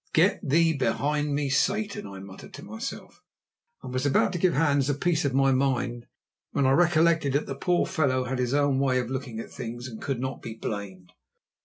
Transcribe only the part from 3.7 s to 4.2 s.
and was